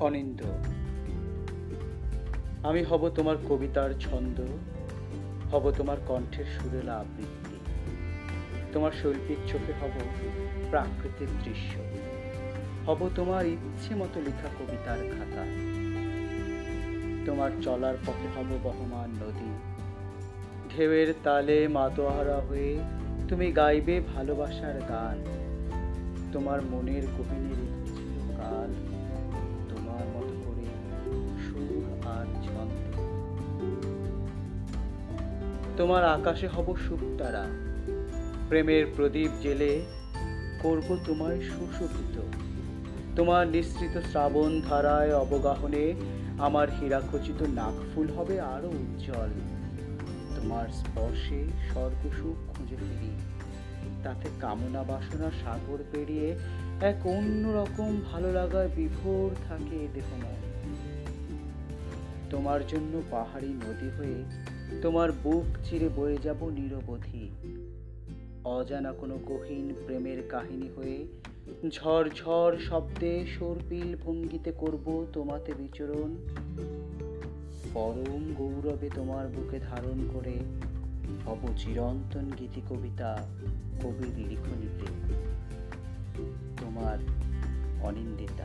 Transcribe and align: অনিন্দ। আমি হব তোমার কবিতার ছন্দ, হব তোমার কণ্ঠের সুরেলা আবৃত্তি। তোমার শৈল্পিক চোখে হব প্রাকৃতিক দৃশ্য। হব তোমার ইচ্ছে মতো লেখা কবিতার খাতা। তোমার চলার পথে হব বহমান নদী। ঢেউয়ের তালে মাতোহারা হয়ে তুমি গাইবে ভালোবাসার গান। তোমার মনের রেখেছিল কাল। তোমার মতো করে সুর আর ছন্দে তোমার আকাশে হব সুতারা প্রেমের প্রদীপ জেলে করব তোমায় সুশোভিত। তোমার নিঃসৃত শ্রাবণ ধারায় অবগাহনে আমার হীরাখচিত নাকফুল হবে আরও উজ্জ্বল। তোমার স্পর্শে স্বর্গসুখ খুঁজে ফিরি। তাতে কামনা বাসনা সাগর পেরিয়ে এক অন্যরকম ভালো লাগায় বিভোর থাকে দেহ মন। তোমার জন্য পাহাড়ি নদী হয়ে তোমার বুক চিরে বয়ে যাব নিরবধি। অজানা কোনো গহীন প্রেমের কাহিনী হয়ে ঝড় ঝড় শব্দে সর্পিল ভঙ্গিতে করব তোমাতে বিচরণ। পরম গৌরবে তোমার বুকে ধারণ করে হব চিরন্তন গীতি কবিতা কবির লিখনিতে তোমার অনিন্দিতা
অনিন্দ। 0.00 0.42
আমি 2.66 2.82
হব 2.82 3.08
তোমার 3.08 3.36
কবিতার 3.48 3.90
ছন্দ, 4.00 4.40
হব 5.54 5.70
তোমার 5.70 5.96
কণ্ঠের 6.06 6.44
সুরেলা 6.44 6.94
আবৃত্তি। 6.94 7.56
তোমার 8.72 8.92
শৈল্পিক 9.02 9.38
চোখে 9.46 9.72
হব 9.72 9.90
প্রাকৃতিক 10.70 11.28
দৃশ্য। 11.44 11.80
হব 12.86 13.10
তোমার 13.16 13.46
ইচ্ছে 13.46 13.94
মতো 13.94 14.20
লেখা 14.20 14.48
কবিতার 14.48 14.98
খাতা। 14.98 15.44
তোমার 17.26 17.50
চলার 17.62 17.94
পথে 18.06 18.40
হব 18.40 18.58
বহমান 18.62 19.10
নদী। 19.10 19.58
ঢেউয়ের 20.76 21.14
তালে 21.24 21.68
মাতোহারা 21.68 22.36
হয়ে 22.36 22.78
তুমি 23.28 23.52
গাইবে 23.52 24.00
ভালোবাসার 24.00 24.80
গান। 24.88 25.24
তোমার 26.32 26.62
মনের 26.62 27.02
রেখেছিল 27.02 28.36
কাল। 28.36 28.99
তোমার 30.00 30.22
মতো 30.22 30.34
করে 30.44 30.66
সুর 31.44 32.08
আর 32.08 32.26
ছন্দে 32.42 32.90
তোমার 35.76 36.04
আকাশে 36.04 36.48
হব 36.48 36.76
সুতারা 36.88 37.44
প্রেমের 38.48 38.86
প্রদীপ 38.96 39.30
জেলে 39.42 39.82
করব 40.62 40.98
তোমায় 41.06 41.40
সুশোভিত। 41.40 42.20
তোমার 43.16 43.48
নিঃসৃত 43.48 44.00
শ্রাবণ 44.10 44.60
ধারায় 44.68 45.14
অবগাহনে 45.14 45.94
আমার 46.38 46.68
হীরাখচিত 46.70 47.42
নাকফুল 47.42 48.08
হবে 48.10 48.40
আরও 48.40 48.68
উজ্জ্বল। 48.68 49.30
তোমার 50.36 50.68
স্পর্শে 50.68 51.44
স্বর্গসুখ 51.72 52.36
খুঁজে 52.52 52.76
ফিরি। 52.76 53.10
তাতে 54.04 54.28
কামনা 54.40 54.82
বাসনা 54.82 55.30
সাগর 55.44 55.78
পেরিয়ে 55.92 56.38
এক 56.82 57.06
অন্যরকম 57.06 58.00
ভালো 58.12 58.32
লাগায় 58.32 58.68
বিভোর 58.76 59.30
থাকে 59.48 59.88
দেহ 59.94 60.04
মন। 60.24 60.40
তোমার 62.30 62.66
জন্য 62.66 63.02
পাহাড়ি 63.10 63.48
নদী 63.48 63.90
হয়ে 63.98 64.24
তোমার 64.82 65.12
বুক 65.12 65.44
চিরে 65.64 65.88
বয়ে 65.96 66.18
যাব 66.22 66.48
নিরবধি। 66.48 67.30
অজানা 68.44 68.92
কোনো 68.92 69.18
গহীন 69.26 69.74
প্রেমের 69.86 70.28
কাহিনী 70.28 70.68
হয়ে 70.76 71.06
ঝড় 71.70 72.08
ঝড় 72.10 72.58
শব্দে 72.58 73.26
সর্পিল 73.38 73.96
ভঙ্গিতে 73.96 74.52
করব 74.52 75.06
তোমাতে 75.12 75.52
বিচরণ। 75.52 76.16
পরম 77.74 78.34
গৌরবে 78.34 78.90
তোমার 78.94 79.28
বুকে 79.28 79.60
ধারণ 79.60 80.08
করে 80.12 80.38
হব 81.26 81.48
চিরন্তন 81.56 82.30
গীতি 82.38 82.62
কবিতা 82.70 83.18
কবির 83.82 84.28
লিখনিতে 84.28 84.86
তোমার 87.90 88.02
অনিন্দিতা 88.02 88.44